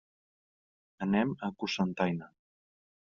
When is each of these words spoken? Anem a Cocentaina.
Anem 1.05 1.35
a 1.47 1.49
Cocentaina. 1.65 2.31